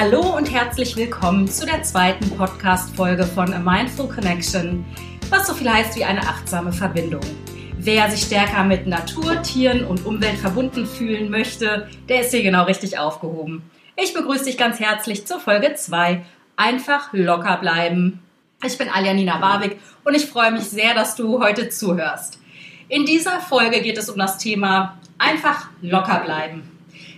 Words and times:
Hallo 0.00 0.36
und 0.36 0.52
herzlich 0.52 0.94
willkommen 0.94 1.48
zu 1.48 1.66
der 1.66 1.82
zweiten 1.82 2.30
Podcast-Folge 2.30 3.24
von 3.24 3.52
A 3.52 3.58
Mindful 3.58 4.06
Connection, 4.06 4.84
was 5.28 5.48
so 5.48 5.54
viel 5.54 5.68
heißt 5.68 5.96
wie 5.96 6.04
eine 6.04 6.20
achtsame 6.20 6.72
Verbindung. 6.72 7.24
Wer 7.78 8.08
sich 8.08 8.22
stärker 8.22 8.62
mit 8.62 8.86
Natur, 8.86 9.42
Tieren 9.42 9.84
und 9.84 10.06
Umwelt 10.06 10.38
verbunden 10.38 10.86
fühlen 10.86 11.30
möchte, 11.30 11.88
der 12.08 12.20
ist 12.20 12.30
hier 12.30 12.44
genau 12.44 12.62
richtig 12.62 12.96
aufgehoben. 12.96 13.68
Ich 13.96 14.14
begrüße 14.14 14.44
dich 14.44 14.56
ganz 14.56 14.78
herzlich 14.78 15.26
zur 15.26 15.40
Folge 15.40 15.74
2. 15.74 16.24
Einfach 16.54 17.12
locker 17.12 17.56
bleiben. 17.56 18.22
Ich 18.64 18.78
bin 18.78 18.88
Aljanina 18.88 19.38
Barwig 19.38 19.80
und 20.04 20.14
ich 20.14 20.26
freue 20.26 20.52
mich 20.52 20.66
sehr, 20.70 20.94
dass 20.94 21.16
du 21.16 21.42
heute 21.42 21.70
zuhörst. 21.70 22.38
In 22.88 23.04
dieser 23.04 23.40
Folge 23.40 23.82
geht 23.82 23.98
es 23.98 24.08
um 24.08 24.16
das 24.16 24.38
Thema 24.38 24.96
einfach 25.18 25.70
locker 25.82 26.20
bleiben. 26.20 26.70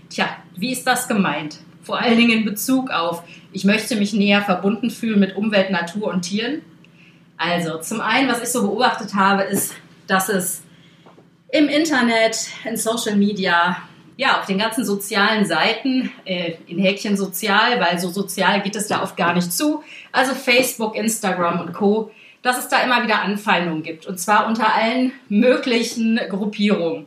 Tja, 0.08 0.28
wie 0.56 0.72
ist 0.72 0.86
das 0.86 1.08
gemeint? 1.08 1.58
Vor 1.82 1.98
allen 1.98 2.16
Dingen 2.16 2.38
in 2.40 2.44
Bezug 2.44 2.90
auf, 2.90 3.22
ich 3.52 3.64
möchte 3.64 3.96
mich 3.96 4.12
näher 4.12 4.42
verbunden 4.42 4.90
fühlen 4.90 5.20
mit 5.20 5.36
Umwelt, 5.36 5.70
Natur 5.70 6.08
und 6.08 6.22
Tieren. 6.22 6.62
Also, 7.36 7.78
zum 7.78 8.00
einen, 8.00 8.28
was 8.28 8.42
ich 8.42 8.50
so 8.50 8.62
beobachtet 8.62 9.14
habe, 9.14 9.42
ist, 9.44 9.74
dass 10.06 10.28
es 10.28 10.62
im 11.52 11.68
Internet, 11.68 12.48
in 12.64 12.76
Social 12.76 13.16
Media, 13.16 13.76
ja, 14.16 14.38
auf 14.38 14.46
den 14.46 14.58
ganzen 14.58 14.84
sozialen 14.84 15.46
Seiten, 15.46 16.10
äh, 16.26 16.54
in 16.66 16.78
Häkchen 16.78 17.16
sozial, 17.16 17.80
weil 17.80 17.98
so 17.98 18.10
sozial 18.10 18.60
geht 18.60 18.76
es 18.76 18.86
da 18.86 19.02
oft 19.02 19.16
gar 19.16 19.32
nicht 19.34 19.52
zu, 19.52 19.82
also 20.12 20.34
Facebook, 20.34 20.94
Instagram 20.94 21.60
und 21.60 21.72
Co., 21.72 22.10
dass 22.42 22.58
es 22.58 22.68
da 22.68 22.82
immer 22.82 23.02
wieder 23.02 23.22
Anfeindungen 23.22 23.82
gibt. 23.82 24.06
Und 24.06 24.18
zwar 24.18 24.46
unter 24.46 24.74
allen 24.74 25.12
möglichen 25.28 26.20
Gruppierungen. 26.28 27.06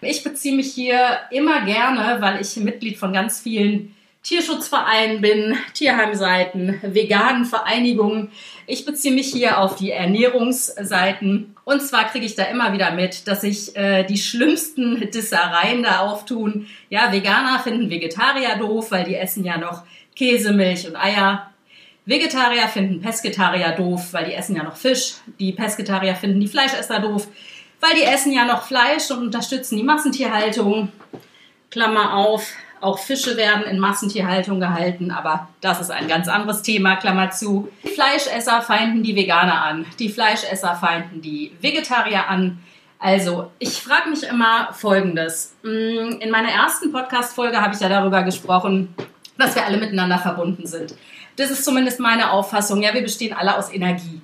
Ich 0.00 0.22
beziehe 0.22 0.54
mich 0.54 0.72
hier 0.72 1.20
immer 1.30 1.64
gerne, 1.64 2.20
weil 2.20 2.40
ich 2.40 2.56
Mitglied 2.56 2.98
von 2.98 3.12
ganz 3.12 3.40
vielen 3.40 3.93
Tierschutzvereinen 4.24 5.20
bin, 5.20 5.54
Tierheimseiten, 5.74 6.80
veganen 6.82 7.44
Vereinigungen. 7.44 8.32
Ich 8.66 8.86
beziehe 8.86 9.14
mich 9.14 9.30
hier 9.30 9.58
auf 9.58 9.76
die 9.76 9.90
Ernährungsseiten. 9.90 11.54
Und 11.64 11.82
zwar 11.82 12.04
kriege 12.04 12.24
ich 12.24 12.34
da 12.34 12.44
immer 12.44 12.72
wieder 12.72 12.92
mit, 12.92 13.28
dass 13.28 13.42
sich 13.42 13.76
äh, 13.76 14.02
die 14.04 14.16
schlimmsten 14.16 15.10
Dissereien 15.10 15.82
da 15.82 16.00
auftun. 16.00 16.66
Ja, 16.88 17.12
Veganer 17.12 17.58
finden 17.60 17.90
Vegetarier 17.90 18.56
doof, 18.58 18.90
weil 18.90 19.04
die 19.04 19.14
essen 19.14 19.44
ja 19.44 19.58
noch 19.58 19.82
Käse, 20.16 20.52
Milch 20.52 20.88
und 20.88 20.96
Eier. 20.96 21.50
Vegetarier 22.06 22.68
finden 22.68 23.02
Pesketarier 23.02 23.72
doof, 23.72 24.08
weil 24.12 24.24
die 24.24 24.34
essen 24.34 24.56
ja 24.56 24.62
noch 24.62 24.76
Fisch. 24.76 25.16
Die 25.38 25.52
Pesketarier 25.52 26.14
finden 26.14 26.40
die 26.40 26.48
Fleischesser 26.48 27.00
doof, 27.00 27.28
weil 27.80 27.94
die 27.94 28.04
essen 28.04 28.32
ja 28.32 28.46
noch 28.46 28.62
Fleisch 28.66 29.10
und 29.10 29.18
unterstützen 29.18 29.76
die 29.76 29.82
Massentierhaltung. 29.82 30.90
Klammer 31.70 32.14
auf, 32.14 32.52
auch 32.84 32.98
Fische 32.98 33.36
werden 33.36 33.64
in 33.64 33.78
Massentierhaltung 33.78 34.60
gehalten, 34.60 35.10
aber 35.10 35.48
das 35.60 35.80
ist 35.80 35.90
ein 35.90 36.06
ganz 36.06 36.28
anderes 36.28 36.62
Thema, 36.62 36.96
Klammer 36.96 37.30
zu. 37.30 37.68
Die 37.82 37.88
Fleischesser 37.88 38.62
feinden 38.62 39.02
die 39.02 39.16
Veganer 39.16 39.64
an, 39.64 39.86
die 39.98 40.10
Fleischesser 40.10 40.76
feinden 40.76 41.22
die 41.22 41.52
Vegetarier 41.60 42.28
an. 42.28 42.58
Also, 42.98 43.50
ich 43.58 43.82
frage 43.82 44.10
mich 44.10 44.22
immer 44.22 44.72
Folgendes. 44.72 45.56
Mm, 45.62 46.20
in 46.20 46.30
meiner 46.30 46.50
ersten 46.50 46.92
Podcast-Folge 46.92 47.60
habe 47.60 47.74
ich 47.74 47.80
ja 47.80 47.88
darüber 47.88 48.22
gesprochen, 48.22 48.94
dass 49.36 49.54
wir 49.54 49.64
alle 49.64 49.78
miteinander 49.78 50.18
verbunden 50.18 50.66
sind. 50.66 50.94
Das 51.36 51.50
ist 51.50 51.64
zumindest 51.64 52.00
meine 52.00 52.30
Auffassung. 52.30 52.82
Ja, 52.82 52.94
wir 52.94 53.02
bestehen 53.02 53.34
alle 53.34 53.56
aus 53.56 53.72
Energie. 53.72 54.22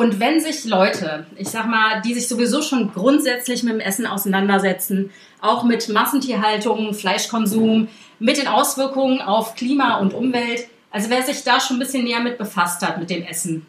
Und 0.00 0.18
wenn 0.18 0.40
sich 0.40 0.64
Leute, 0.64 1.26
ich 1.36 1.50
sag 1.50 1.66
mal, 1.66 2.00
die 2.00 2.14
sich 2.14 2.26
sowieso 2.26 2.62
schon 2.62 2.90
grundsätzlich 2.90 3.62
mit 3.62 3.74
dem 3.74 3.80
Essen 3.80 4.06
auseinandersetzen, 4.06 5.10
auch 5.42 5.62
mit 5.62 5.90
Massentierhaltung, 5.90 6.94
Fleischkonsum, 6.94 7.86
mit 8.18 8.38
den 8.38 8.48
Auswirkungen 8.48 9.20
auf 9.20 9.56
Klima 9.56 9.98
und 9.98 10.14
Umwelt, 10.14 10.68
also 10.90 11.10
wer 11.10 11.20
sich 11.20 11.44
da 11.44 11.60
schon 11.60 11.76
ein 11.76 11.80
bisschen 11.80 12.04
näher 12.04 12.20
mit 12.20 12.38
befasst 12.38 12.80
hat 12.80 12.96
mit 12.96 13.10
dem 13.10 13.24
Essen, 13.24 13.66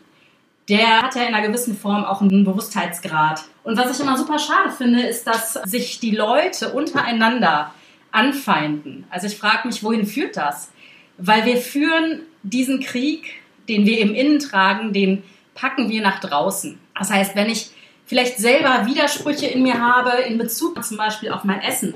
der 0.70 1.02
hat 1.02 1.16
ja 1.16 1.24
in 1.24 1.36
einer 1.36 1.46
gewissen 1.46 1.76
Form 1.76 2.06
auch 2.06 2.22
einen 2.22 2.46
Bewusstheitsgrad. 2.46 3.42
Und 3.66 3.78
was 3.78 3.94
ich 3.94 4.02
immer 4.02 4.18
super 4.18 4.40
schade 4.40 4.72
finde, 4.72 5.02
ist, 5.02 5.28
dass 5.28 5.56
sich 5.66 6.00
die 6.00 6.16
Leute 6.16 6.72
untereinander 6.72 7.74
anfeinden. 8.14 9.04
Also 9.10 9.28
ich 9.28 9.36
frage 9.36 9.68
mich, 9.68 9.84
wohin 9.84 10.06
führt 10.06 10.38
das? 10.38 10.72
Weil 11.18 11.46
wir 11.46 11.58
führen 11.58 12.22
diesen 12.42 12.80
Krieg, 12.80 13.42
den 13.68 13.86
wir 13.86 14.00
im 14.00 14.16
Innen 14.16 14.40
tragen, 14.40 14.94
den 14.94 15.24
packen 15.56 15.90
wir 15.90 16.02
nach 16.02 16.20
draußen. 16.20 16.80
Das 16.98 17.10
heißt, 17.10 17.36
wenn 17.36 17.50
ich 17.50 17.72
vielleicht 18.06 18.38
selber 18.38 18.86
Widersprüche 18.86 19.48
in 19.48 19.64
mir 19.64 19.80
habe 19.80 20.22
in 20.24 20.38
Bezug 20.38 20.84
zum 20.84 20.98
Beispiel 20.98 21.32
auf 21.32 21.44
mein 21.44 21.62
Essen, 21.62 21.94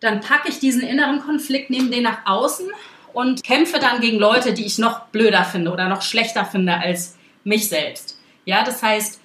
dann 0.00 0.20
packe 0.20 0.48
ich 0.48 0.60
diesen 0.60 0.82
inneren 0.82 1.20
Konflikt, 1.20 1.70
nehme 1.70 1.90
den 1.90 2.04
nach 2.04 2.24
außen 2.24 2.68
und 3.12 3.42
kämpfe 3.42 3.78
dann 3.80 4.00
gegen 4.00 4.18
Leute, 4.18 4.52
die 4.54 4.64
ich 4.64 4.78
noch 4.78 5.06
blöder 5.06 5.44
finde 5.44 5.72
oder 5.72 5.88
noch 5.88 6.02
schlechter 6.02 6.44
finde 6.44 6.74
als 6.74 7.16
mich 7.44 7.68
selbst. 7.68 8.20
Ja, 8.44 8.62
das 8.62 8.82
heißt, 8.82 9.20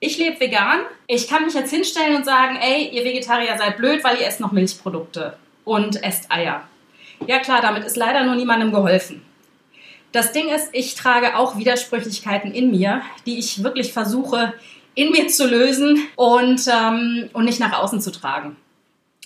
ich 0.00 0.18
lebe 0.18 0.40
vegan. 0.40 0.80
Ich 1.06 1.28
kann 1.28 1.44
mich 1.44 1.54
jetzt 1.54 1.70
hinstellen 1.70 2.16
und 2.16 2.24
sagen, 2.24 2.56
ey, 2.56 2.88
ihr 2.88 3.04
Vegetarier 3.04 3.56
seid 3.58 3.78
blöd, 3.78 4.02
weil 4.04 4.18
ihr 4.18 4.26
esst 4.26 4.40
noch 4.40 4.52
Milchprodukte 4.52 5.36
und 5.64 6.02
esst 6.02 6.30
Eier. 6.30 6.62
Ja 7.26 7.40
klar, 7.40 7.60
damit 7.60 7.84
ist 7.84 7.96
leider 7.96 8.24
nur 8.24 8.36
niemandem 8.36 8.72
geholfen. 8.72 9.22
Das 10.12 10.32
Ding 10.32 10.48
ist, 10.48 10.70
ich 10.72 10.94
trage 10.94 11.36
auch 11.36 11.58
Widersprüchlichkeiten 11.58 12.52
in 12.52 12.70
mir, 12.70 13.02
die 13.26 13.38
ich 13.38 13.62
wirklich 13.62 13.92
versuche 13.92 14.54
in 14.94 15.12
mir 15.12 15.28
zu 15.28 15.46
lösen 15.46 16.08
und, 16.16 16.66
ähm, 16.66 17.30
und 17.32 17.44
nicht 17.44 17.60
nach 17.60 17.72
außen 17.72 18.00
zu 18.00 18.10
tragen. 18.10 18.56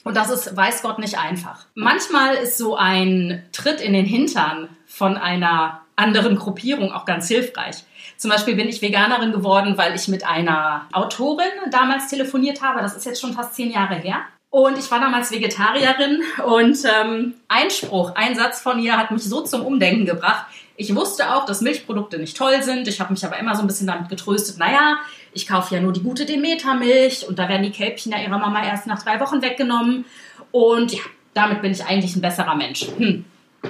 Und 0.05 0.17
das 0.17 0.31
ist, 0.31 0.57
weiß 0.57 0.83
Gott, 0.83 0.99
nicht 0.99 1.19
einfach. 1.19 1.67
Manchmal 1.75 2.35
ist 2.35 2.59
so 2.59 2.77
ein 2.77 3.43
Tritt 3.53 3.81
in 3.81 3.93
den 3.93 4.05
Hintern 4.05 4.69
von 4.87 5.17
einer 5.17 5.81
anderen 5.97 6.37
Gruppierung 6.37 6.93
auch 6.93 7.05
ganz 7.05 7.29
hilfreich. 7.29 7.77
Zum 8.17 8.31
Beispiel 8.31 8.57
bin 8.57 8.69
ich 8.69 8.83
Veganerin 8.83 9.33
geworden, 9.33 9.79
weil 9.79 9.95
ich 9.95 10.09
mit 10.09 10.27
einer 10.27 10.87
Autorin 10.93 11.47
damals 11.71 12.09
telefoniert 12.09 12.63
habe. 12.63 12.81
Das 12.81 12.97
ist 12.97 13.07
jetzt 13.07 13.21
schon 13.21 13.33
fast 13.33 13.55
zehn 13.55 13.71
Jahre 13.71 13.95
her. 13.95 14.21
Und 14.51 14.79
ich 14.79 14.91
war 14.91 15.01
damals 15.01 15.31
Vegetarierin 15.31 16.23
und 16.45 16.77
ähm, 16.85 17.35
ein 17.49 17.71
Spruch, 17.71 18.15
ein 18.15 18.35
Satz 18.35 18.61
von 18.61 18.79
ihr 18.79 18.99
hat 18.99 19.11
mich 19.11 19.25
so 19.25 19.41
zum 19.41 19.65
Umdenken 19.65 20.05
gebracht. 20.05 20.45
Ich 20.77 20.95
wusste 20.95 21.35
auch, 21.35 21.45
dass 21.45 21.61
Milchprodukte 21.61 22.19
nicht 22.19 22.37
toll 22.37 22.63
sind. 22.63 22.89
Ich 22.89 23.01
habe 23.01 23.13
mich 23.13 23.25
aber 23.25 23.39
immer 23.39 23.55
so 23.55 23.61
ein 23.61 23.67
bisschen 23.67 23.87
damit 23.87 24.09
getröstet, 24.09 24.59
naja, 24.59 24.97
ich 25.35 25.47
kaufe 25.47 25.75
ja 25.75 25.81
nur 25.81 25.93
die 25.93 26.03
gute 26.03 26.27
Demeter-Milch 26.27 27.27
und 27.29 27.39
da 27.39 27.49
werden 27.49 27.63
die 27.63 27.71
Kälbchen 27.71 28.13
ja 28.13 28.19
ihrer 28.19 28.39
Mama 28.39 28.65
erst 28.65 28.87
nach 28.87 29.03
drei 29.03 29.21
Wochen 29.21 29.43
weggenommen. 29.43 30.05
Und 30.51 30.93
ja, 30.93 31.01
damit 31.35 31.63
bin 31.63 31.73
ich 31.73 31.85
eigentlich 31.85 32.15
ein 32.17 32.21
besserer 32.21 32.55
Mensch. 32.55 32.87
Hm. 32.97 33.25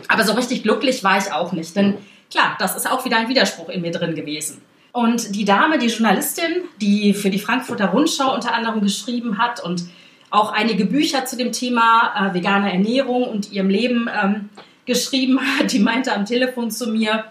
Aber 0.08 0.24
so 0.24 0.32
richtig 0.32 0.62
glücklich 0.62 1.04
war 1.04 1.18
ich 1.18 1.32
auch 1.32 1.52
nicht, 1.52 1.76
denn 1.76 1.98
klar, 2.30 2.56
das 2.58 2.76
ist 2.76 2.90
auch 2.90 3.04
wieder 3.04 3.18
ein 3.18 3.28
Widerspruch 3.28 3.68
in 3.68 3.82
mir 3.82 3.92
drin 3.92 4.14
gewesen. 4.14 4.62
Und 4.92 5.34
die 5.34 5.44
Dame, 5.44 5.78
die 5.78 5.86
Journalistin, 5.86 6.64
die 6.80 7.14
für 7.14 7.30
die 7.30 7.38
Frankfurter 7.38 7.86
Rundschau 7.86 8.34
unter 8.34 8.54
anderem 8.54 8.82
geschrieben 8.82 9.38
hat 9.38 9.62
und 9.62 9.84
auch 10.30 10.52
einige 10.52 10.86
Bücher 10.86 11.24
zu 11.24 11.36
dem 11.36 11.52
Thema 11.52 12.30
äh, 12.30 12.34
vegane 12.34 12.72
Ernährung 12.72 13.24
und 13.24 13.52
ihrem 13.52 13.68
Leben 13.68 14.08
ähm, 14.22 14.48
geschrieben 14.86 15.40
hat, 15.40 15.72
die 15.72 15.78
meinte 15.78 16.12
am 16.12 16.24
Telefon 16.24 16.70
zu 16.70 16.88
mir, 16.88 17.24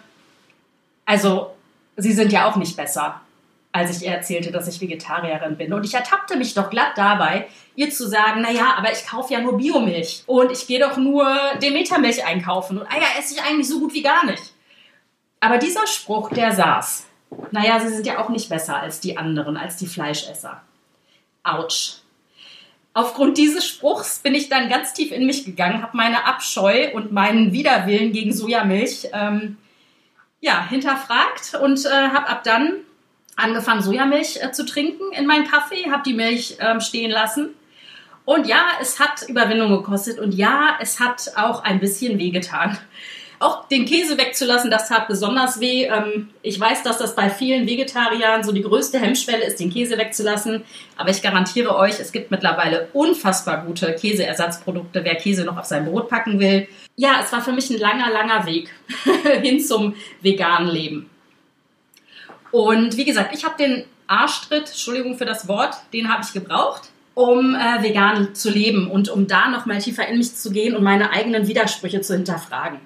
also 1.05 1.51
Sie 2.01 2.13
sind 2.13 2.31
ja 2.31 2.49
auch 2.49 2.55
nicht 2.55 2.75
besser, 2.75 3.21
als 3.71 3.95
ich 3.95 4.03
ihr 4.03 4.11
erzählte, 4.11 4.51
dass 4.51 4.67
ich 4.67 4.81
Vegetarierin 4.81 5.57
bin. 5.57 5.73
Und 5.73 5.85
ich 5.85 5.93
ertappte 5.93 6.35
mich 6.35 6.53
doch 6.53 6.69
glatt 6.69 6.93
dabei, 6.95 7.47
ihr 7.75 7.89
zu 7.89 8.07
sagen, 8.07 8.41
naja, 8.41 8.73
aber 8.77 8.91
ich 8.91 9.05
kaufe 9.05 9.33
ja 9.33 9.39
nur 9.39 9.57
Biomilch 9.57 10.23
und 10.25 10.51
ich 10.51 10.67
gehe 10.67 10.79
doch 10.79 10.97
nur 10.97 11.25
Demetermilch 11.61 12.25
einkaufen 12.25 12.79
und 12.79 12.87
Eier 12.87 13.19
esse 13.19 13.35
ich 13.35 13.43
eigentlich 13.43 13.67
so 13.67 13.79
gut 13.79 13.93
wie 13.93 14.01
gar 14.01 14.25
nicht. 14.25 14.53
Aber 15.39 15.57
dieser 15.57 15.87
Spruch, 15.87 16.29
der 16.29 16.53
saß. 16.53 17.07
Naja, 17.51 17.79
sie 17.79 17.89
sind 17.89 18.05
ja 18.05 18.23
auch 18.23 18.29
nicht 18.29 18.49
besser 18.49 18.77
als 18.77 18.99
die 18.99 19.17
anderen, 19.17 19.57
als 19.57 19.77
die 19.77 19.87
Fleischesser. 19.87 20.61
Autsch 21.43 22.00
aufgrund 22.93 23.37
dieses 23.37 23.65
Spruchs 23.65 24.19
bin 24.19 24.35
ich 24.35 24.49
dann 24.49 24.69
ganz 24.69 24.93
tief 24.93 25.11
in 25.11 25.25
mich 25.25 25.45
gegangen, 25.45 25.81
habe 25.81 25.95
meine 25.95 26.25
Abscheu 26.25 26.91
und 26.93 27.11
meinen 27.11 27.53
Widerwillen 27.53 28.11
gegen 28.11 28.33
Sojamilch 28.33 29.09
ähm, 29.13 29.57
ja, 30.41 30.67
hinterfragt 30.67 31.55
und 31.61 31.85
äh, 31.85 31.89
habe 31.89 32.27
ab 32.27 32.43
dann 32.43 32.77
angefangen, 33.35 33.81
Sojamilch 33.81 34.39
äh, 34.41 34.51
zu 34.51 34.65
trinken 34.65 35.11
in 35.13 35.25
meinen 35.25 35.47
Kaffee, 35.47 35.89
habe 35.91 36.03
die 36.03 36.13
Milch 36.13 36.57
ähm, 36.59 36.81
stehen 36.81 37.11
lassen. 37.11 37.49
Und 38.25 38.47
ja, 38.47 38.65
es 38.79 38.99
hat 38.99 39.27
Überwindung 39.27 39.71
gekostet 39.71 40.19
und 40.19 40.33
ja, 40.33 40.77
es 40.79 40.99
hat 40.99 41.31
auch 41.35 41.63
ein 41.63 41.79
bisschen 41.79 42.19
wehgetan. 42.19 42.77
Auch 43.41 43.67
den 43.69 43.87
Käse 43.87 44.19
wegzulassen, 44.19 44.69
das 44.69 44.87
tat 44.87 45.07
besonders 45.07 45.59
weh. 45.59 45.85
Ähm, 45.85 46.29
ich 46.43 46.59
weiß, 46.59 46.83
dass 46.83 46.99
das 46.99 47.15
bei 47.15 47.27
vielen 47.27 47.65
Vegetariern 47.65 48.43
so 48.43 48.51
die 48.51 48.61
größte 48.61 48.99
Hemmschwelle 48.99 49.43
ist, 49.43 49.59
den 49.59 49.73
Käse 49.73 49.97
wegzulassen. 49.97 50.63
Aber 50.95 51.09
ich 51.09 51.23
garantiere 51.23 51.75
euch, 51.75 51.99
es 51.99 52.11
gibt 52.11 52.29
mittlerweile 52.29 52.89
unfassbar 52.93 53.65
gute 53.65 53.95
Käseersatzprodukte, 53.95 55.03
wer 55.03 55.15
Käse 55.15 55.43
noch 55.43 55.57
auf 55.57 55.65
sein 55.65 55.85
Brot 55.85 56.07
packen 56.07 56.39
will. 56.39 56.67
Ja, 56.97 57.15
es 57.19 57.31
war 57.31 57.41
für 57.41 57.51
mich 57.51 57.67
ein 57.71 57.79
langer, 57.79 58.11
langer 58.11 58.45
Weg 58.45 58.69
hin 59.41 59.59
zum 59.59 59.95
veganen 60.21 60.69
Leben. 60.69 61.09
Und 62.51 62.95
wie 62.95 63.05
gesagt, 63.05 63.33
ich 63.33 63.43
habe 63.43 63.57
den 63.57 63.85
Arschtritt, 64.05 64.67
Entschuldigung 64.67 65.17
für 65.17 65.25
das 65.25 65.47
Wort, 65.47 65.77
den 65.93 66.13
habe 66.13 66.23
ich 66.23 66.31
gebraucht 66.31 66.89
um 67.13 67.55
äh, 67.55 67.83
vegan 67.83 68.33
zu 68.35 68.49
leben 68.49 68.89
und 68.89 69.09
um 69.09 69.27
da 69.27 69.49
noch 69.49 69.65
mal 69.65 69.79
tiefer 69.79 70.07
in 70.07 70.17
mich 70.17 70.33
zu 70.33 70.49
gehen 70.49 70.77
und 70.77 70.83
meine 70.83 71.11
eigenen 71.11 71.45
Widersprüche 71.45 71.99
zu 71.99 72.13
hinterfragen. 72.13 72.79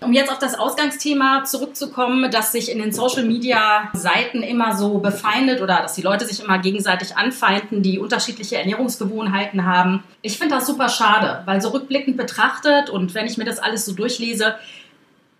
Um 0.00 0.12
jetzt 0.12 0.30
auf 0.30 0.38
das 0.38 0.58
Ausgangsthema 0.58 1.44
zurückzukommen, 1.44 2.30
dass 2.30 2.52
sich 2.52 2.70
in 2.70 2.78
den 2.78 2.92
Social-Media-Seiten 2.92 4.42
immer 4.42 4.76
so 4.76 4.98
befeindet 4.98 5.62
oder 5.62 5.80
dass 5.80 5.94
die 5.94 6.02
Leute 6.02 6.26
sich 6.26 6.44
immer 6.44 6.58
gegenseitig 6.58 7.16
anfeinden, 7.16 7.82
die 7.82 7.98
unterschiedliche 7.98 8.58
Ernährungsgewohnheiten 8.58 9.64
haben. 9.64 10.04
Ich 10.20 10.36
finde 10.36 10.56
das 10.56 10.66
super 10.66 10.90
schade, 10.90 11.42
weil 11.46 11.62
so 11.62 11.70
rückblickend 11.70 12.18
betrachtet 12.18 12.90
und 12.90 13.14
wenn 13.14 13.26
ich 13.26 13.38
mir 13.38 13.46
das 13.46 13.58
alles 13.58 13.86
so 13.86 13.94
durchlese, 13.94 14.56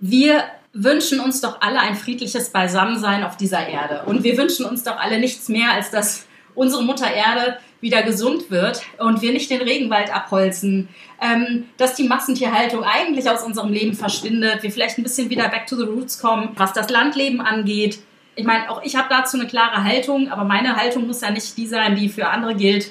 wir 0.00 0.44
wünschen 0.72 1.20
uns 1.20 1.40
doch 1.40 1.60
alle 1.60 1.80
ein 1.80 1.94
friedliches 1.94 2.50
Beisammensein 2.50 3.24
auf 3.24 3.36
dieser 3.36 3.66
Erde. 3.66 4.02
Und 4.06 4.24
wir 4.24 4.36
wünschen 4.36 4.66
uns 4.66 4.84
doch 4.84 4.98
alle 4.98 5.18
nichts 5.18 5.48
mehr, 5.48 5.72
als 5.72 5.90
dass 5.90 6.26
unsere 6.54 6.82
Mutter 6.82 7.10
Erde 7.10 7.58
wieder 7.80 8.02
gesund 8.02 8.50
wird 8.50 8.82
und 8.98 9.22
wir 9.22 9.32
nicht 9.32 9.50
den 9.50 9.60
Regenwald 9.60 10.14
abholzen, 10.14 10.88
ähm, 11.20 11.64
dass 11.76 11.94
die 11.94 12.08
Massentierhaltung 12.08 12.82
eigentlich 12.84 13.28
aus 13.28 13.42
unserem 13.42 13.72
Leben 13.72 13.94
verschwindet, 13.94 14.62
wir 14.62 14.70
vielleicht 14.70 14.98
ein 14.98 15.02
bisschen 15.02 15.30
wieder 15.30 15.48
back 15.48 15.66
to 15.66 15.76
the 15.76 15.84
roots 15.84 16.18
kommen, 16.18 16.50
was 16.56 16.72
das 16.72 16.90
Landleben 16.90 17.40
angeht. 17.40 17.98
Ich 18.34 18.44
meine, 18.44 18.70
auch 18.70 18.82
ich 18.82 18.96
habe 18.96 19.08
dazu 19.10 19.38
eine 19.38 19.46
klare 19.46 19.82
Haltung, 19.84 20.30
aber 20.30 20.44
meine 20.44 20.76
Haltung 20.76 21.06
muss 21.06 21.20
ja 21.20 21.30
nicht 21.30 21.56
die 21.56 21.66
sein, 21.66 21.96
die 21.96 22.08
für 22.08 22.28
andere 22.28 22.54
gilt. 22.54 22.90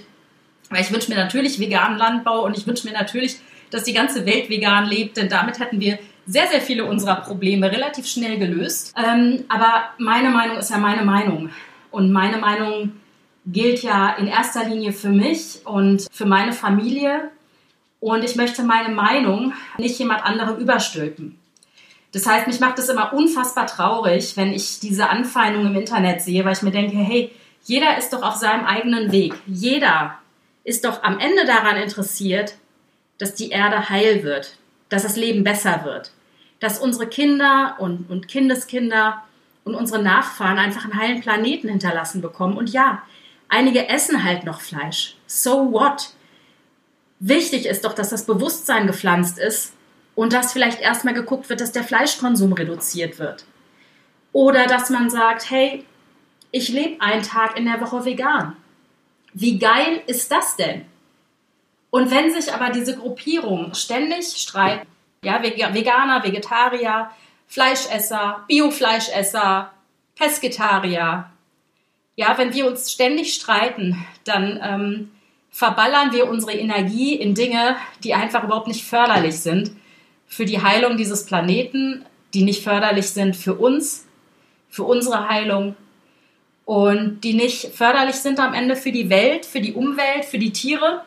Weil 0.69 0.81
ich 0.81 0.91
wünsche 0.91 1.11
mir 1.11 1.17
natürlich 1.17 1.59
veganen 1.59 1.97
Landbau 1.97 2.43
und 2.43 2.57
ich 2.57 2.65
wünsche 2.65 2.87
mir 2.87 2.93
natürlich, 2.93 3.37
dass 3.69 3.83
die 3.83 3.93
ganze 3.93 4.25
Welt 4.25 4.49
vegan 4.49 4.85
lebt, 4.85 5.17
denn 5.17 5.29
damit 5.29 5.59
hätten 5.59 5.79
wir 5.79 5.99
sehr, 6.25 6.47
sehr 6.47 6.61
viele 6.61 6.85
unserer 6.85 7.17
Probleme 7.17 7.71
relativ 7.71 8.07
schnell 8.07 8.39
gelöst. 8.39 8.95
Ähm, 8.97 9.45
aber 9.47 9.89
meine 9.99 10.29
Meinung 10.29 10.57
ist 10.57 10.71
ja 10.71 10.77
meine 10.77 11.03
Meinung. 11.03 11.49
Und 11.91 12.11
meine 12.11 12.37
Meinung 12.37 12.93
gilt 13.45 13.83
ja 13.83 14.13
in 14.13 14.27
erster 14.27 14.65
Linie 14.65 14.91
für 14.91 15.09
mich 15.09 15.61
und 15.65 16.07
für 16.11 16.25
meine 16.25 16.53
Familie. 16.53 17.31
Und 17.99 18.23
ich 18.23 18.35
möchte 18.35 18.63
meine 18.63 18.93
Meinung 18.93 19.53
nicht 19.77 19.97
jemand 19.97 20.23
anderem 20.23 20.57
überstülpen. 20.57 21.39
Das 22.11 22.25
heißt, 22.25 22.47
mich 22.47 22.59
macht 22.59 22.79
es 22.79 22.89
immer 22.89 23.13
unfassbar 23.13 23.67
traurig, 23.67 24.37
wenn 24.37 24.53
ich 24.53 24.79
diese 24.79 25.09
Anfeindungen 25.09 25.73
im 25.73 25.81
Internet 25.81 26.21
sehe, 26.21 26.45
weil 26.45 26.53
ich 26.53 26.61
mir 26.61 26.71
denke, 26.71 26.97
hey, 26.97 27.31
jeder 27.65 27.97
ist 27.97 28.13
doch 28.13 28.21
auf 28.21 28.35
seinem 28.35 28.65
eigenen 28.65 29.11
Weg. 29.11 29.33
Jeder 29.47 30.17
ist 30.63 30.85
doch 30.85 31.03
am 31.03 31.19
Ende 31.19 31.45
daran 31.45 31.77
interessiert, 31.77 32.55
dass 33.17 33.33
die 33.33 33.49
Erde 33.49 33.89
heil 33.89 34.23
wird, 34.23 34.57
dass 34.89 35.03
das 35.03 35.15
Leben 35.15 35.43
besser 35.43 35.83
wird, 35.83 36.11
dass 36.59 36.79
unsere 36.79 37.07
Kinder 37.07 37.75
und, 37.79 38.09
und 38.09 38.27
Kindeskinder 38.27 39.23
und 39.63 39.75
unsere 39.75 40.01
Nachfahren 40.01 40.57
einfach 40.57 40.85
einen 40.85 40.99
heilen 40.99 41.21
Planeten 41.21 41.69
hinterlassen 41.69 42.21
bekommen. 42.21 42.55
Und 42.55 42.69
ja, 42.69 43.01
Einige 43.55 43.87
essen 43.87 44.25
halt 44.25 44.43
noch 44.43 44.59
Fleisch. 44.59 45.15
So 45.27 45.71
what? 45.71 46.09
Wichtig 47.21 47.65
ist 47.67 47.85
doch, 47.85 47.93
dass 47.93 48.09
das 48.09 48.25
Bewusstsein 48.25 48.85
gepflanzt 48.85 49.39
ist 49.39 49.71
und 50.13 50.33
dass 50.33 50.51
vielleicht 50.51 50.81
erstmal 50.81 51.13
geguckt 51.13 51.47
wird, 51.47 51.61
dass 51.61 51.71
der 51.71 51.85
Fleischkonsum 51.85 52.51
reduziert 52.51 53.17
wird. 53.17 53.45
Oder 54.33 54.67
dass 54.67 54.89
man 54.89 55.09
sagt, 55.09 55.49
hey, 55.49 55.85
ich 56.51 56.67
lebe 56.67 56.99
einen 56.99 57.23
Tag 57.23 57.57
in 57.57 57.63
der 57.63 57.79
Woche 57.79 58.03
vegan. 58.03 58.57
Wie 59.33 59.57
geil 59.57 60.01
ist 60.05 60.33
das 60.33 60.57
denn? 60.57 60.83
Und 61.91 62.11
wenn 62.11 62.33
sich 62.33 62.51
aber 62.51 62.71
diese 62.71 62.97
Gruppierungen 62.97 63.73
ständig 63.73 64.35
streiten, 64.35 64.85
ja, 65.23 65.41
Veganer, 65.41 66.25
Vegetarier, 66.25 67.09
Fleischesser, 67.47 68.43
Biofleischesser, 68.49 69.71
Pesketarier, 70.17 71.29
ja, 72.15 72.37
wenn 72.37 72.53
wir 72.53 72.67
uns 72.67 72.91
ständig 72.91 73.33
streiten, 73.33 74.05
dann 74.23 74.59
ähm, 74.63 75.11
verballern 75.51 76.11
wir 76.13 76.29
unsere 76.29 76.53
Energie 76.53 77.15
in 77.15 77.35
Dinge, 77.35 77.75
die 78.03 78.13
einfach 78.13 78.43
überhaupt 78.43 78.67
nicht 78.67 78.85
förderlich 78.85 79.39
sind 79.39 79.71
für 80.27 80.45
die 80.45 80.61
Heilung 80.61 80.97
dieses 80.97 81.25
Planeten, 81.25 82.05
die 82.33 82.43
nicht 82.43 82.63
förderlich 82.63 83.09
sind 83.09 83.35
für 83.35 83.53
uns, 83.53 84.05
für 84.69 84.83
unsere 84.83 85.29
Heilung 85.29 85.75
und 86.65 87.21
die 87.21 87.33
nicht 87.33 87.73
förderlich 87.73 88.15
sind 88.15 88.39
am 88.39 88.53
Ende 88.53 88.75
für 88.75 88.91
die 88.91 89.09
Welt, 89.09 89.45
für 89.45 89.61
die 89.61 89.73
Umwelt, 89.73 90.25
für 90.25 90.39
die 90.39 90.51
Tiere. 90.51 91.03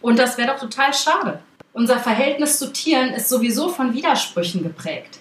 Und 0.00 0.18
das 0.18 0.38
wäre 0.38 0.52
doch 0.52 0.60
total 0.60 0.94
schade. 0.94 1.40
Unser 1.72 1.98
Verhältnis 1.98 2.58
zu 2.58 2.72
Tieren 2.72 3.10
ist 3.10 3.28
sowieso 3.28 3.68
von 3.68 3.92
Widersprüchen 3.92 4.62
geprägt. 4.62 5.18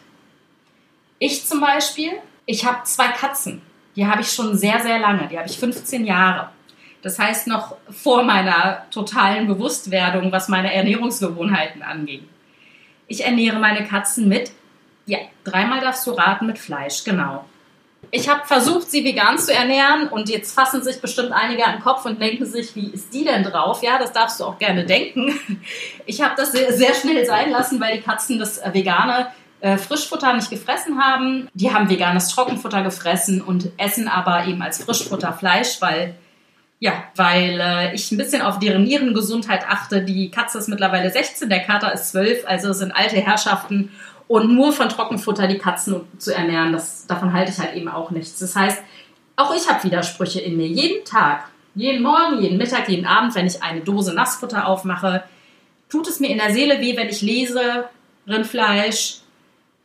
Ich 1.18 1.46
zum 1.46 1.60
Beispiel, 1.60 2.12
ich 2.46 2.66
habe 2.66 2.84
zwei 2.84 3.10
Katzen 3.10 3.62
die 4.00 4.08
habe 4.08 4.22
ich 4.22 4.32
schon 4.32 4.58
sehr, 4.58 4.80
sehr 4.80 4.98
lange. 4.98 5.28
Die 5.28 5.38
habe 5.38 5.50
ich 5.50 5.60
15 5.60 6.06
Jahre. 6.06 6.52
Das 7.02 7.20
heißt 7.20 7.48
noch 7.48 7.76
vor 7.92 8.24
meiner 8.24 8.86
totalen 8.92 9.46
Bewusstwerdung, 9.46 10.32
was 10.32 10.48
meine 10.48 10.74
Ernährungsgewohnheiten 10.74 11.82
angeht. 11.82 12.24
Ich 13.08 13.26
ernähre 13.26 13.60
meine 13.60 13.86
Katzen 13.86 14.30
mit, 14.30 14.52
ja, 15.06 15.18
dreimal 15.44 15.82
darfst 15.82 16.08
du 16.08 16.12
raten, 16.12 16.46
mit 16.46 16.60
Fleisch, 16.60 17.04
genau. 17.04 17.44
Ich 18.10 18.30
habe 18.30 18.48
versucht, 18.48 18.90
sie 18.90 19.04
vegan 19.04 19.38
zu 19.38 19.54
ernähren 19.54 20.08
und 20.08 20.30
jetzt 20.30 20.54
fassen 20.54 20.82
sich 20.82 21.02
bestimmt 21.02 21.34
einige 21.34 21.66
an 21.66 21.74
den 21.74 21.82
Kopf 21.82 22.06
und 22.06 22.22
denken 22.22 22.46
sich, 22.46 22.74
wie 22.78 22.92
ist 22.92 23.14
die 23.14 23.26
denn 23.26 23.44
drauf? 23.44 23.84
Ja, 23.84 24.00
das 24.00 24.14
darfst 24.14 24.40
du 24.40 24.46
auch 24.46 24.58
gerne 24.58 24.86
denken. 24.86 25.38
Ich 26.06 26.22
habe 26.22 26.36
das 26.38 26.54
sehr, 26.54 26.72
sehr 26.72 26.94
schnell 26.94 27.26
sein 27.26 27.52
lassen, 27.52 27.82
weil 27.82 27.98
die 27.98 28.02
Katzen 28.02 28.40
das 28.40 28.62
Vegane 28.74 29.28
äh, 29.62 29.78
Frischfutter 29.78 30.34
nicht 30.34 30.50
gefressen 30.50 31.04
haben. 31.04 31.50
Die 31.54 31.74
haben 31.74 31.90
veganes 31.90 32.30
Trockenfutter 32.30 32.84
gefressen 32.84 33.42
und 33.42 33.72
essen 33.78 34.08
aber 34.08 34.46
eben 34.46 34.62
als 34.62 34.84
Frischfutter 34.84 35.34
Fleisch, 35.34 35.82
weil 35.82 36.16
ja, 36.82 36.94
weil 37.16 37.60
äh, 37.60 37.94
ich 37.94 38.10
ein 38.12 38.18
bisschen 38.18 38.42
auf 38.42 38.60
deren 38.60 38.84
Nierengesundheit 38.84 39.66
achte. 39.68 40.02
Die 40.02 40.32
Katze 40.32 40.60
ist 40.60 40.70
mittlerweile 40.70 41.12
16, 41.12 41.50
der 41.50 41.60
Kater 41.60 41.94
ist 41.94 42.12
12, 42.12 42.48
also 42.48 42.72
sind 42.72 42.94
alte 42.94 43.18
Herrschaften 43.18 43.92
und 44.30 44.54
nur 44.54 44.72
von 44.72 44.88
Trockenfutter 44.90 45.48
die 45.48 45.58
Katzen 45.58 46.02
zu 46.20 46.34
ernähren, 46.34 46.72
das, 46.72 47.08
davon 47.08 47.34
halte 47.34 47.52
ich 47.52 47.58
halt 47.58 47.76
eben 47.76 47.90
auch 47.90 48.12
nichts. 48.12 48.40
Das 48.40 48.56
heißt, 48.56 48.82
auch 49.36 49.56
ich 49.56 49.68
habe 49.68 49.84
Widersprüche 49.84 50.40
in 50.40 50.56
mir. 50.56 50.68
Jeden 50.68 51.04
Tag, 51.04 51.50
jeden 51.74 52.04
Morgen, 52.04 52.40
jeden 52.40 52.58
Mittag, 52.58 52.88
jeden 52.90 53.08
Abend, 53.08 53.34
wenn 53.36 53.48
ich 53.48 53.64
eine 53.64 53.82
Dose 53.82 54.14
Nassfutter 54.14 54.68
aufmache, 54.68 55.24
tut 55.90 56.08
es 56.08 56.20
mir 56.20 56.30
in 56.30 56.38
der 56.38 56.54
Seele 56.54 56.80
weh, 56.80 56.96
wenn 56.96 57.10
ich 57.10 57.22
lese, 57.22 57.90
Rindfleisch, 58.28 59.22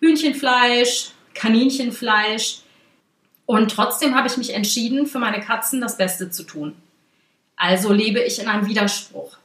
Hühnchenfleisch, 0.04 1.10
Kaninchenfleisch. 1.34 2.58
Und 3.46 3.70
trotzdem 3.70 4.14
habe 4.14 4.28
ich 4.28 4.36
mich 4.36 4.54
entschieden, 4.54 5.06
für 5.06 5.18
meine 5.18 5.40
Katzen 5.40 5.80
das 5.80 5.96
Beste 5.96 6.30
zu 6.30 6.44
tun. 6.44 6.76
Also 7.56 7.92
lebe 7.92 8.20
ich 8.20 8.40
in 8.40 8.48
einem 8.48 8.66
Widerspruch. 8.66 9.36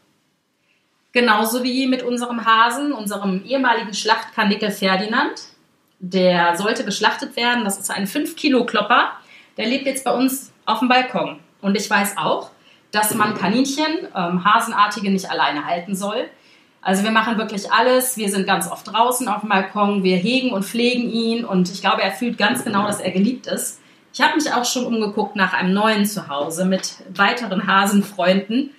Genauso 1.11 1.63
wie 1.63 1.87
mit 1.87 2.03
unserem 2.03 2.45
Hasen, 2.45 2.93
unserem 2.93 3.43
ehemaligen 3.43 3.93
Schlachtkanickel 3.93 4.71
Ferdinand. 4.71 5.41
Der 5.99 6.55
sollte 6.55 6.85
geschlachtet 6.85 7.35
werden. 7.35 7.65
Das 7.65 7.79
ist 7.79 7.91
ein 7.91 8.07
5-Kilo-Klopper. 8.07 9.11
Der 9.57 9.65
lebt 9.65 9.85
jetzt 9.85 10.03
bei 10.03 10.11
uns 10.11 10.51
auf 10.65 10.79
dem 10.79 10.87
Balkon. 10.87 11.39
Und 11.61 11.75
ich 11.75 11.89
weiß 11.89 12.17
auch, 12.17 12.51
dass 12.91 13.13
man 13.15 13.35
Kaninchen, 13.35 14.07
ähm, 14.15 14.45
Hasenartige, 14.45 15.11
nicht 15.11 15.29
alleine 15.29 15.65
halten 15.65 15.95
soll. 15.95 16.29
Also 16.81 17.03
wir 17.03 17.11
machen 17.11 17.37
wirklich 17.37 17.71
alles. 17.71 18.17
Wir 18.17 18.29
sind 18.29 18.47
ganz 18.47 18.69
oft 18.71 18.87
draußen 18.87 19.27
auf 19.27 19.41
dem 19.41 19.49
Balkon. 19.49 20.03
Wir 20.03 20.17
hegen 20.17 20.51
und 20.51 20.63
pflegen 20.63 21.09
ihn 21.09 21.43
und 21.43 21.69
ich 21.69 21.81
glaube, 21.81 22.01
er 22.01 22.11
fühlt 22.11 22.37
ganz 22.37 22.63
genau, 22.63 22.87
dass 22.87 22.99
er 22.99 23.11
geliebt 23.11 23.47
ist. 23.47 23.81
Ich 24.13 24.21
habe 24.21 24.35
mich 24.35 24.51
auch 24.51 24.65
schon 24.65 24.85
umgeguckt 24.85 25.35
nach 25.35 25.53
einem 25.53 25.73
neuen 25.73 26.05
Zuhause 26.05 26.65
mit 26.65 26.95
weiteren 27.13 27.67
Hasenfreunden. 27.67 28.71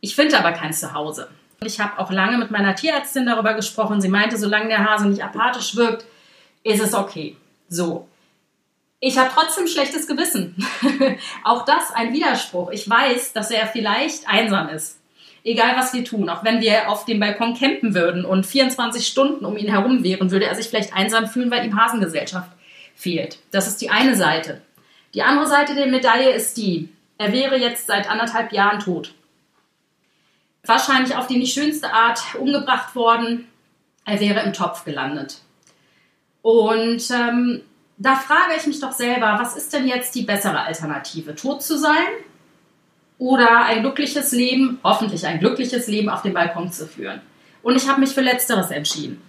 Ich 0.00 0.14
finde 0.14 0.38
aber 0.38 0.52
kein 0.52 0.72
Zuhause. 0.72 1.28
Ich 1.64 1.80
habe 1.80 1.98
auch 1.98 2.10
lange 2.12 2.38
mit 2.38 2.52
meiner 2.52 2.74
Tierärztin 2.76 3.26
darüber 3.26 3.54
gesprochen. 3.54 4.00
Sie 4.00 4.08
meinte, 4.08 4.38
solange 4.38 4.68
der 4.68 4.88
Hase 4.88 5.08
nicht 5.08 5.24
apathisch 5.24 5.74
wirkt, 5.74 6.06
ist 6.62 6.80
es 6.80 6.94
okay. 6.94 7.36
So. 7.68 8.06
Ich 9.00 9.18
habe 9.18 9.30
trotzdem 9.34 9.66
schlechtes 9.66 10.06
Gewissen. 10.06 10.56
auch 11.44 11.64
das 11.64 11.92
ein 11.94 12.12
Widerspruch. 12.12 12.70
Ich 12.70 12.88
weiß, 12.88 13.32
dass 13.32 13.50
er 13.50 13.66
vielleicht 13.66 14.28
einsam 14.28 14.68
ist 14.68 14.98
egal 15.44 15.76
was 15.76 15.92
wir 15.92 16.04
tun, 16.04 16.28
auch 16.28 16.44
wenn 16.44 16.60
wir 16.60 16.88
auf 16.90 17.04
dem 17.04 17.20
Balkon 17.20 17.54
campen 17.54 17.94
würden 17.94 18.24
und 18.24 18.46
24 18.46 19.06
Stunden 19.06 19.44
um 19.44 19.56
ihn 19.56 19.68
herum 19.68 20.04
wären, 20.04 20.30
würde 20.30 20.46
er 20.46 20.54
sich 20.54 20.68
vielleicht 20.68 20.94
einsam 20.94 21.28
fühlen, 21.28 21.50
weil 21.50 21.64
ihm 21.64 21.80
Hasengesellschaft 21.80 22.50
fehlt. 22.94 23.38
Das 23.50 23.66
ist 23.66 23.80
die 23.80 23.90
eine 23.90 24.16
Seite. 24.16 24.60
Die 25.14 25.22
andere 25.22 25.46
Seite 25.46 25.74
der 25.74 25.86
Medaille 25.86 26.30
ist 26.30 26.56
die, 26.56 26.90
er 27.16 27.32
wäre 27.32 27.56
jetzt 27.56 27.86
seit 27.86 28.10
anderthalb 28.10 28.52
Jahren 28.52 28.80
tot. 28.80 29.14
Wahrscheinlich 30.64 31.16
auf 31.16 31.26
die 31.26 31.38
nicht 31.38 31.54
schönste 31.54 31.92
Art 31.92 32.20
umgebracht 32.38 32.94
worden. 32.94 33.48
Er 34.04 34.20
wäre 34.20 34.40
im 34.42 34.52
Topf 34.52 34.84
gelandet. 34.84 35.40
Und 36.42 37.10
ähm, 37.10 37.62
da 37.96 38.14
frage 38.14 38.54
ich 38.56 38.66
mich 38.66 38.80
doch 38.80 38.92
selber, 38.92 39.38
was 39.40 39.56
ist 39.56 39.72
denn 39.72 39.88
jetzt 39.88 40.14
die 40.14 40.22
bessere 40.22 40.60
Alternative? 40.60 41.34
Tot 41.34 41.62
zu 41.62 41.78
sein 41.78 42.06
oder 43.18 43.64
ein 43.64 43.82
glückliches 43.82 44.32
Leben, 44.32 44.78
hoffentlich 44.84 45.26
ein 45.26 45.40
glückliches 45.40 45.88
Leben 45.88 46.08
auf 46.08 46.22
dem 46.22 46.34
Balkon 46.34 46.72
zu 46.72 46.86
führen. 46.86 47.20
Und 47.62 47.76
ich 47.76 47.88
habe 47.88 48.00
mich 48.00 48.10
für 48.10 48.20
Letzteres 48.20 48.70
entschieden. 48.70 49.20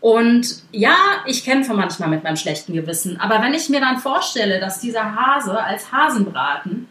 Und 0.00 0.62
ja, 0.72 0.96
ich 1.26 1.44
kämpfe 1.44 1.74
manchmal 1.74 2.08
mit 2.08 2.24
meinem 2.24 2.36
schlechten 2.36 2.72
Gewissen, 2.72 3.20
aber 3.20 3.42
wenn 3.42 3.52
ich 3.52 3.68
mir 3.68 3.80
dann 3.80 3.98
vorstelle, 3.98 4.58
dass 4.58 4.80
dieser 4.80 5.14
Hase 5.14 5.62
als 5.62 5.92
Hasenbraten 5.92 6.88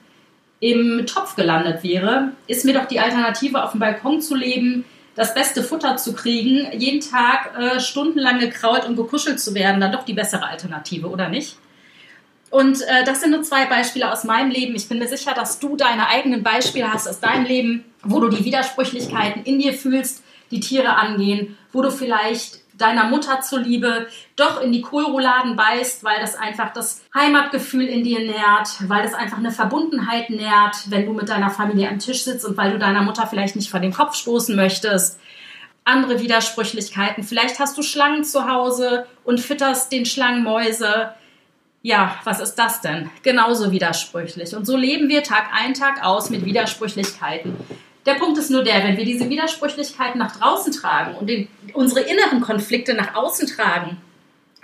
im 0.59 1.05
Topf 1.07 1.35
gelandet 1.35 1.83
wäre, 1.83 2.33
ist 2.45 2.65
mir 2.65 2.73
doch 2.73 2.85
die 2.85 2.99
Alternative, 2.99 3.63
auf 3.63 3.71
dem 3.71 3.79
Balkon 3.79 4.21
zu 4.21 4.35
leben, 4.35 4.85
das 5.15 5.33
beste 5.33 5.63
Futter 5.63 5.97
zu 5.97 6.13
kriegen, 6.13 6.67
jeden 6.77 7.01
Tag 7.01 7.57
äh, 7.57 7.79
stundenlang 7.79 8.39
gekrault 8.39 8.85
und 8.85 8.95
gekuschelt 8.95 9.39
zu 9.39 9.55
werden, 9.55 9.81
dann 9.81 9.91
doch 9.91 10.05
die 10.05 10.13
bessere 10.13 10.47
Alternative, 10.47 11.09
oder 11.09 11.29
nicht? 11.29 11.57
Und 12.49 12.81
äh, 12.81 13.03
das 13.05 13.21
sind 13.21 13.31
nur 13.31 13.43
zwei 13.43 13.65
Beispiele 13.65 14.11
aus 14.11 14.23
meinem 14.23 14.49
Leben. 14.49 14.75
Ich 14.75 14.89
bin 14.89 14.99
mir 14.99 15.07
sicher, 15.07 15.33
dass 15.33 15.59
du 15.59 15.75
deine 15.75 16.07
eigenen 16.07 16.43
Beispiele 16.43 16.91
hast 16.91 17.07
aus 17.07 17.19
deinem 17.19 17.45
Leben, 17.45 17.85
wo 18.03 18.19
du 18.19 18.29
die 18.29 18.43
Widersprüchlichkeiten 18.43 19.43
in 19.43 19.59
dir 19.59 19.73
fühlst, 19.73 20.23
die 20.51 20.59
Tiere 20.59 20.95
angehen, 20.95 21.57
wo 21.71 21.81
du 21.81 21.91
vielleicht 21.91 22.59
deiner 22.79 23.05
Mutter 23.05 23.41
zuliebe 23.41 24.07
doch 24.35 24.61
in 24.61 24.71
die 24.71 24.81
Kohlrouladen 24.81 25.55
beißt, 25.55 26.03
weil 26.03 26.19
das 26.21 26.35
einfach 26.35 26.73
das 26.73 27.03
Heimatgefühl 27.13 27.85
in 27.85 28.03
dir 28.03 28.19
nährt, 28.19 28.69
weil 28.87 29.03
das 29.03 29.13
einfach 29.13 29.37
eine 29.37 29.51
Verbundenheit 29.51 30.29
nährt, 30.29 30.89
wenn 30.89 31.05
du 31.05 31.13
mit 31.13 31.29
deiner 31.29 31.49
Familie 31.49 31.89
am 31.89 31.99
Tisch 31.99 32.23
sitzt 32.23 32.45
und 32.45 32.57
weil 32.57 32.71
du 32.71 32.79
deiner 32.79 33.03
Mutter 33.03 33.27
vielleicht 33.27 33.55
nicht 33.55 33.69
vor 33.69 33.81
den 33.81 33.93
Kopf 33.93 34.15
stoßen 34.15 34.55
möchtest. 34.55 35.19
Andere 35.83 36.19
Widersprüchlichkeiten. 36.19 37.23
Vielleicht 37.23 37.59
hast 37.59 37.77
du 37.77 37.81
Schlangen 37.81 38.23
zu 38.23 38.47
Hause 38.47 39.05
und 39.23 39.39
fütterst 39.39 39.91
den 39.91 40.05
Schlangenmäuse. 40.05 41.13
Ja, 41.81 42.19
was 42.25 42.41
ist 42.41 42.55
das 42.55 42.81
denn? 42.81 43.09
Genauso 43.23 43.71
widersprüchlich. 43.71 44.55
Und 44.55 44.65
so 44.65 44.75
leben 44.75 45.07
wir 45.07 45.23
Tag 45.23 45.49
ein, 45.53 45.73
Tag 45.73 46.03
aus 46.03 46.29
mit 46.29 46.43
Widersprüchlichkeiten. 46.43 47.55
Der 48.05 48.15
Punkt 48.15 48.37
ist 48.37 48.49
nur 48.49 48.63
der, 48.63 48.83
wenn 48.83 48.97
wir 48.97 49.05
diese 49.05 49.29
Widersprüchlichkeiten 49.29 50.19
nach 50.19 50.35
draußen 50.35 50.73
tragen 50.73 51.15
und 51.15 51.27
den, 51.27 51.47
unsere 51.73 52.01
inneren 52.01 52.41
Konflikte 52.41 52.93
nach 52.93 53.15
außen 53.15 53.47
tragen, 53.47 53.97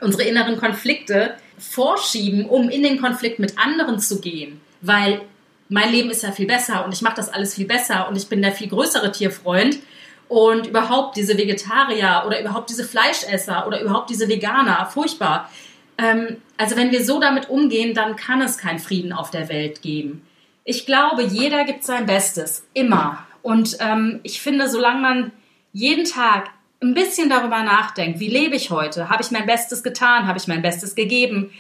unsere 0.02 0.24
inneren 0.24 0.58
Konflikte 0.58 1.36
vorschieben, 1.58 2.46
um 2.46 2.70
in 2.70 2.84
den 2.84 3.00
Konflikt 3.00 3.40
mit 3.40 3.58
anderen 3.58 4.00
zu 4.00 4.20
gehen, 4.20 4.60
weil 4.82 5.22
mein 5.70 5.92
Leben 5.92 6.10
ist 6.10 6.24
ja 6.24 6.32
viel 6.32 6.48
besser 6.48 6.86
und 6.86 6.94
ich 6.94 7.02
mache 7.02 7.16
das 7.16 7.30
alles 7.30 7.56
viel 7.56 7.66
besser 7.66 8.08
und 8.10 8.18
ich 8.18 8.28
bin 8.28 8.42
der 8.42 8.52
viel 8.52 8.68
größere 8.68 9.12
Tierfreund 9.12 9.80
und 10.28 10.68
überhaupt 10.68 11.18
diese 11.18 11.38
Vegetarier 11.38 12.24
oder 12.26 12.40
überhaupt 12.40 12.70
diese 12.70 12.84
Fleischesser 12.84 13.66
oder 13.68 13.82
überhaupt 13.82 14.10
diese 14.10 14.28
Veganer, 14.28 14.88
furchtbar. 14.92 15.50
Ähm, 15.98 16.38
also 16.58 16.76
wenn 16.76 16.92
wir 16.92 17.04
so 17.04 17.20
damit 17.20 17.50
umgehen, 17.50 17.94
dann 17.94 18.16
kann 18.16 18.42
es 18.42 18.58
keinen 18.58 18.80
Frieden 18.80 19.14
auf 19.14 19.32
der 19.32 19.50
Welt 19.50 19.82
geben. 19.82 20.26
Ich 20.64 20.86
glaube, 20.86 21.24
jeder 21.24 21.64
gibt 21.64 21.84
sein 21.84 22.06
Bestes, 22.06 22.66
immer. 22.74 23.26
Und 23.42 23.78
ähm, 23.80 24.20
ich 24.24 24.42
finde, 24.42 24.68
solange 24.68 25.02
man 25.02 25.32
jeden 25.74 26.06
Tag 26.06 26.50
ein 26.82 26.94
bisschen 26.94 27.30
darüber 27.30 27.64
nachdenkt, 27.64 28.20
wie 28.20 28.30
lebe 28.30 28.56
ich 28.56 28.72
heute? 28.72 29.10
Habe 29.10 29.22
ich 29.22 29.32
mein 29.32 29.46
Bestes 29.46 29.84
getan? 29.84 30.28
Habe 30.28 30.40
ich 30.40 30.48
mein 30.48 30.62
Bestes 30.62 30.96
gegeben? 30.96 31.52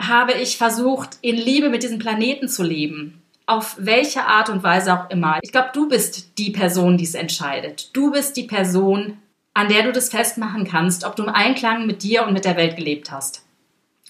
Habe 0.00 0.32
ich 0.32 0.56
versucht, 0.56 1.18
in 1.20 1.36
Liebe 1.36 1.68
mit 1.68 1.82
diesem 1.82 1.98
Planeten 1.98 2.48
zu 2.48 2.62
leben? 2.62 3.22
Auf 3.46 3.76
welche 3.78 4.24
Art 4.24 4.48
und 4.48 4.62
Weise 4.62 4.94
auch 4.94 5.10
immer. 5.10 5.38
Ich 5.42 5.52
glaube, 5.52 5.70
du 5.74 5.88
bist 5.88 6.38
die 6.38 6.50
Person, 6.50 6.96
die 6.96 7.04
es 7.04 7.14
entscheidet. 7.14 7.94
Du 7.94 8.12
bist 8.12 8.36
die 8.36 8.44
Person, 8.44 9.18
an 9.54 9.68
der 9.68 9.82
du 9.82 9.92
das 9.92 10.10
festmachen 10.10 10.64
kannst, 10.64 11.04
ob 11.04 11.16
du 11.16 11.24
im 11.24 11.28
Einklang 11.28 11.86
mit 11.86 12.02
dir 12.02 12.26
und 12.26 12.32
mit 12.32 12.44
der 12.44 12.56
Welt 12.56 12.76
gelebt 12.76 13.10
hast. 13.10 13.44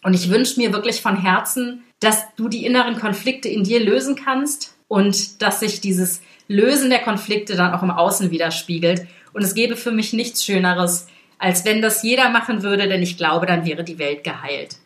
Und 0.02 0.14
ich 0.14 0.30
wünsche 0.30 0.59
mir 0.59 0.73
wirklich 0.73 1.00
von 1.00 1.16
Herzen, 1.16 1.85
dass 2.00 2.25
du 2.37 2.49
die 2.49 2.64
inneren 2.64 2.99
Konflikte 2.99 3.49
in 3.49 3.64
dir 3.64 3.80
lösen 3.80 4.16
kannst 4.16 4.75
und 4.88 5.42
dass 5.42 5.61
sich 5.61 5.80
dieses 5.80 6.23
Lösen 6.49 6.90
der 6.90 7.00
Konflikte 7.00 7.54
dann 7.54 7.75
auch 7.75 7.82
im 7.82 7.90
Außen 7.90 8.30
widerspiegelt. 8.30 9.06
Und 9.32 9.42
es 9.42 9.54
gäbe 9.54 9.76
für 9.76 9.92
mich 9.92 10.12
nichts 10.12 10.44
Schöneres, 10.44 11.06
als 11.38 11.64
wenn 11.64 11.80
das 11.80 12.02
jeder 12.02 12.30
machen 12.30 12.62
würde, 12.62 12.88
denn 12.88 13.02
ich 13.02 13.16
glaube, 13.16 13.47
dann 13.47 13.64
wäre 13.64 13.85
die 13.85 13.99
Welt 13.99 14.25
geheilt. 14.25 14.76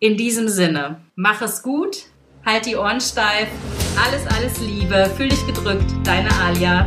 In 0.00 0.16
diesem 0.16 0.48
Sinne, 0.48 1.00
mach 1.14 1.40
es 1.40 1.62
gut, 1.62 2.06
halt 2.44 2.66
die 2.66 2.76
Ohren 2.76 3.00
steif, 3.00 3.48
alles, 4.04 4.26
alles 4.26 4.60
Liebe, 4.60 5.10
fühl 5.16 5.28
dich 5.28 5.46
gedrückt, 5.46 5.90
deine 6.04 6.30
Alia. 6.40 6.86